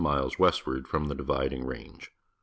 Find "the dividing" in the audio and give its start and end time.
1.09-1.63